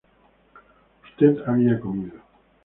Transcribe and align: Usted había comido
Usted 1.05 1.43
había 1.47 1.77
comido 1.79 2.17